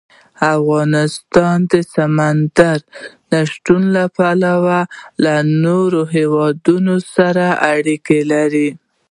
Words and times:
افغانستان 0.55 1.57
د 1.71 1.73
سمندر 1.93 2.79
نه 3.31 3.39
شتون 3.51 3.83
له 3.95 4.05
پلوه 4.17 4.79
له 5.23 5.35
نورو 5.65 6.01
هېوادونو 6.15 6.95
سره 7.15 7.45
اړیکې 7.73 8.19
لري. 8.31 8.69